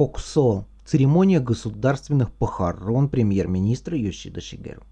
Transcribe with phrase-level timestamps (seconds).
[0.00, 0.64] Коксо.
[0.86, 4.82] Церемония государственных похорон премьер-министра Йошида Шигеру.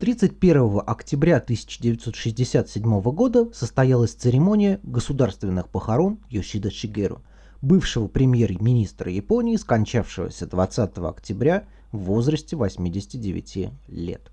[0.00, 7.22] 31 октября 1967 года состоялась церемония государственных похорон Йошида Шигеру,
[7.60, 14.32] бывшего премьер-министра Японии, скончавшегося 20 октября в возрасте 89 лет.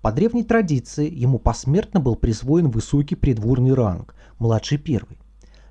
[0.00, 5.19] По древней традиции ему посмертно был присвоен высокий придворный ранг– младший первый.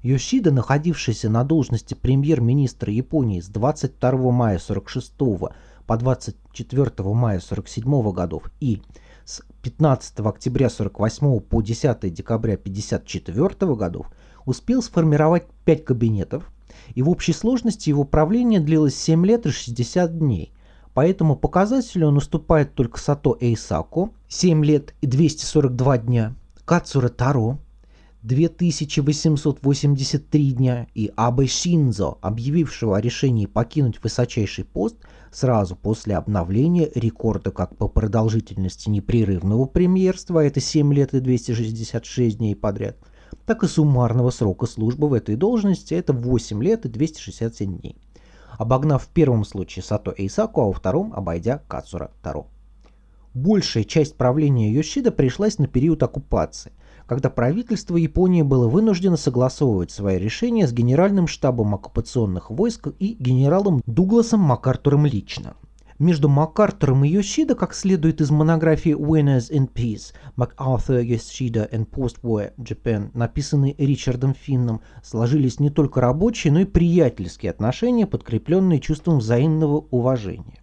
[0.01, 5.13] Йошида, находившийся на должности премьер-министра Японии с 22 мая 1946
[5.85, 8.81] по 24 мая 1947 годов и
[9.25, 14.07] с 15 октября 1948 по 10 декабря 1954 годов,
[14.45, 16.49] успел сформировать 5 кабинетов,
[16.95, 20.53] и в общей сложности его правление длилось 7 лет и 60 дней.
[20.93, 27.59] По этому показателю он уступает только Сато Эйсако 7 лет и 242 дня, Кацура Таро
[28.29, 34.97] 2883 дня и Абе Шинзо, объявившего о решении покинуть высочайший пост
[35.31, 42.55] сразу после обновления рекорда как по продолжительности непрерывного премьерства, это 7 лет и 266 дней
[42.55, 42.97] подряд,
[43.47, 47.95] так и суммарного срока службы в этой должности, это 8 лет и 267 дней,
[48.59, 52.45] обогнав в первом случае Сато Эйсаку, а во втором обойдя Кацура Таро.
[53.33, 56.73] Большая часть правления Йошида пришлась на период оккупации,
[57.09, 63.81] когда правительство Японии было вынуждено согласовывать свои решения с Генеральным штабом оккупационных войск и генералом
[63.87, 65.55] Дугласом МакАртуром лично.
[65.97, 72.53] Между МакАртуром и Йошида, как следует из монографии Winners in Peace MacArthur, Yoshida and Post-War
[72.57, 79.83] Japan, написанной Ричардом Финном, сложились не только рабочие, но и приятельские отношения, подкрепленные чувством взаимного
[79.89, 80.61] уважения.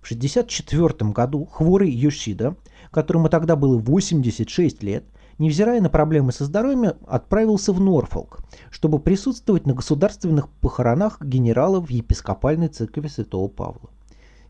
[0.00, 2.56] В 1964 году хворый Йошида,
[2.90, 5.04] которому тогда было 86 лет,
[5.42, 8.40] невзирая на проблемы со здоровьем, отправился в Норфолк,
[8.70, 13.90] чтобы присутствовать на государственных похоронах генерала в епископальной церкви Святого Павла.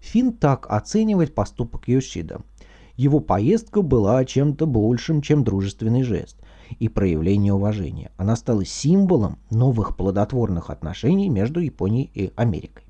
[0.00, 2.42] Финн так оценивает поступок Йошида.
[2.96, 6.36] Его поездка была чем-то большим, чем дружественный жест
[6.78, 8.10] и проявление уважения.
[8.18, 12.84] Она стала символом новых плодотворных отношений между Японией и Америкой.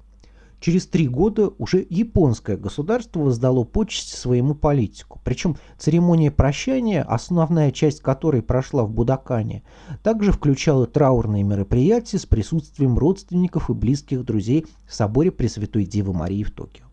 [0.63, 5.21] Через три года уже японское государство воздало почесть своему политику.
[5.25, 9.65] Причем церемония прощания, основная часть которой прошла в Будакане,
[10.05, 16.45] также включала траурные мероприятия с присутствием родственников и близких друзей в соборе Пресвятой Девы Марии
[16.45, 16.85] в Токио.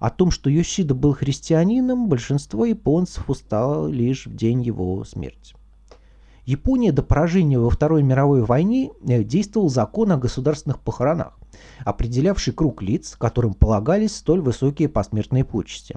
[0.00, 5.54] О том, что Йошида был христианином, большинство японцев устало лишь в день его смерти.
[6.44, 11.38] Япония до поражения во Второй мировой войне э, действовал закон о государственных похоронах,
[11.84, 15.96] определявший круг лиц, которым полагались столь высокие посмертные почести.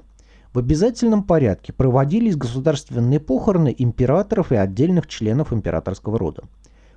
[0.52, 6.44] В обязательном порядке проводились государственные похороны императоров и отдельных членов императорского рода.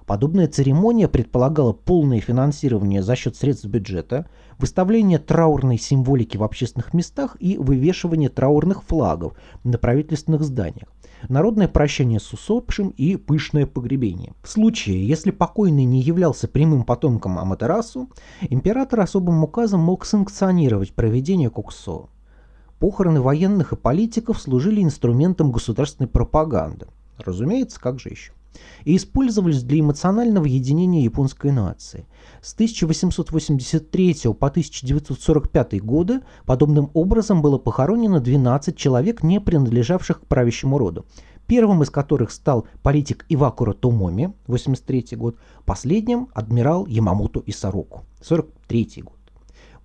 [0.06, 4.28] Подобная церемония предполагала полное финансирование за счет средств бюджета,
[4.58, 9.34] выставление траурной символики в общественных местах и вывешивание траурных флагов
[9.64, 10.88] на правительственных зданиях
[11.28, 14.34] народное прощание с усопшим и пышное погребение.
[14.42, 18.10] В случае, если покойный не являлся прямым потомком Аматерасу,
[18.50, 22.08] император особым указом мог санкционировать проведение куксо.
[22.80, 26.88] Похороны военных и политиков служили инструментом государственной пропаганды.
[27.18, 28.32] Разумеется, как же еще?
[28.86, 32.08] И использовались для эмоционального единения японской нации.
[32.42, 40.78] С 1883 по 1945 годы подобным образом было похоронено 12 человек, не принадлежавших к правящему
[40.78, 41.06] роду.
[41.48, 49.19] Первым из которых стал политик Ивакура Томоми, 83 год, последним– адмирал Ямамото Исароку, 43 год.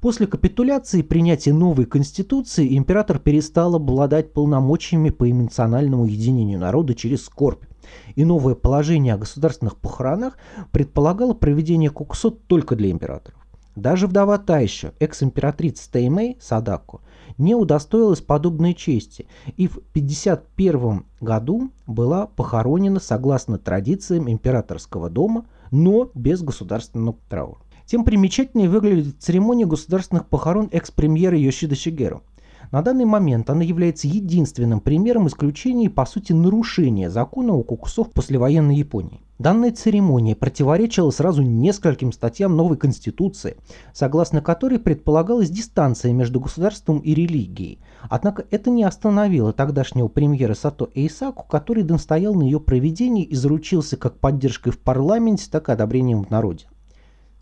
[0.04, 7.24] После капитуляции и принятия новой конституции император перестал обладать полномочиями по эмоциональному единению народа через
[7.24, 7.64] скорбь
[8.14, 10.36] и новое положение о государственных похоронах
[10.72, 13.38] предполагало проведение куксот только для императоров.
[13.76, 17.00] Даже вдова Тайша, экс-императрица Теймей Садако,
[17.38, 19.26] не удостоилась подобной чести
[19.56, 27.56] и в 1951 году была похоронена согласно традициям императорского дома, но без государственного траура.
[27.86, 32.22] Тем примечательнее выглядит церемония государственных похорон экс-премьера Йошида Шигеру–
[32.74, 38.10] на данный момент она является единственным примером исключения и, по сути, нарушения закона о кукусов
[38.10, 39.20] послевоенной Японии.
[39.38, 43.56] Данная церемония противоречила сразу нескольким статьям новой конституции,
[43.92, 47.78] согласно которой предполагалась дистанция между государством и религией.
[48.10, 53.96] Однако это не остановило тогдашнего премьера Сато Эйсаку, который настоял на ее проведении и заручился
[53.96, 56.66] как поддержкой в парламенте, так и одобрением в народе.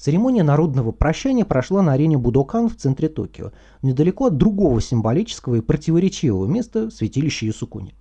[0.03, 3.53] Церемония народного прощания прошла на арене Будокан в центре Токио,
[3.83, 7.95] недалеко от другого символического и противоречивого места святилища Юсукуни.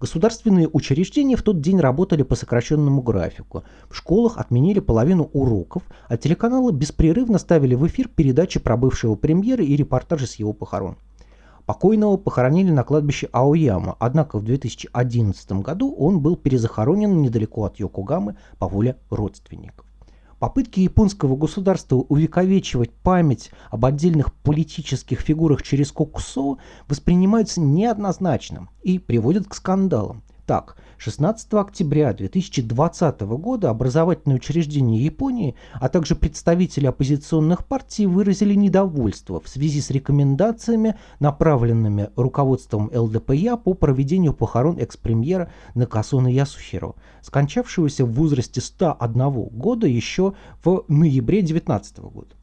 [0.00, 3.62] Государственные учреждения в тот день работали по сокращенному графику.
[3.88, 9.62] В школах отменили половину уроков, а телеканалы беспрерывно ставили в эфир передачи про бывшего премьера
[9.62, 10.96] и репортажи с его похорон.
[11.66, 18.34] Покойного похоронили на кладбище Аояма, однако в 2011 году он был перезахоронен недалеко от Йокогамы
[18.58, 19.87] по воле родственников.
[20.38, 29.48] Попытки японского государства увековечивать память об отдельных политических фигурах через Кокусо воспринимаются неоднозначно и приводят
[29.48, 30.22] к скандалам.
[30.48, 39.42] Так, 16 октября 2020 года образовательные учреждения Японии, а также представители оппозиционных партий выразили недовольство
[39.42, 48.12] в связи с рекомендациями, направленными руководством ЛДПЯ по проведению похорон экс-премьера Накасона Ясухиро, скончавшегося в
[48.14, 50.32] возрасте 101 года еще
[50.64, 52.37] в ноябре 2019 года.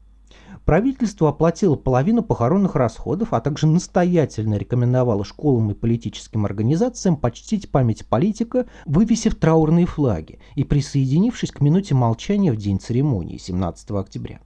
[0.66, 8.04] Правительство оплатило половину похоронных расходов, а также настоятельно рекомендовало школам и политическим организациям почтить память
[8.04, 14.40] политика, вывесив траурные флаги и присоединившись к минуте молчания в день церемонии 17 октября.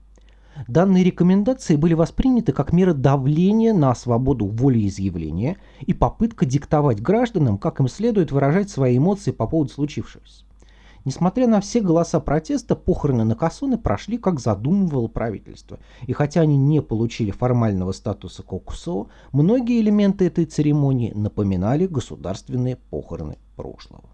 [0.67, 7.79] Данные рекомендации были восприняты как мера давления на свободу волеизъявления и попытка диктовать гражданам, как
[7.79, 10.45] им следует выражать свои эмоции по поводу случившегося.
[11.03, 15.79] Несмотря на все голоса протеста, похороны Накасуны прошли, как задумывало правительство.
[16.05, 23.39] И хотя они не получили формального статуса Кокусо, многие элементы этой церемонии напоминали государственные похороны
[23.55, 24.10] прошлого.